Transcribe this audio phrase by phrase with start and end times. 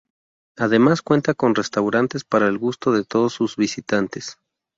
[0.57, 4.39] Además cuenta con restaurantes para el gusto de todos sus visitantes.